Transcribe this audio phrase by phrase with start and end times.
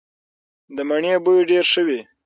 [0.75, 1.99] د مڼې بوی ډیر ښه وي.